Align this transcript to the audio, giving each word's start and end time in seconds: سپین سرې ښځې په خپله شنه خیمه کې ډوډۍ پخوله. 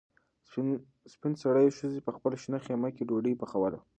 سپین 1.13 1.33
سرې 1.41 1.69
ښځې 1.77 1.99
په 2.05 2.11
خپله 2.15 2.35
شنه 2.43 2.59
خیمه 2.65 2.89
کې 2.95 3.07
ډوډۍ 3.09 3.33
پخوله. 3.41 3.79